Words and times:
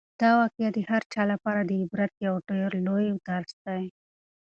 دا 0.21 0.29
واقعه 0.39 0.69
د 0.75 0.79
هر 0.89 1.01
چا 1.13 1.23
لپاره 1.31 1.61
د 1.63 1.71
عبرت 1.81 2.11
یو 2.27 2.35
ډېر 2.49 2.71
لوی 2.87 3.07
درس 3.27 3.51
دی. 3.65 3.83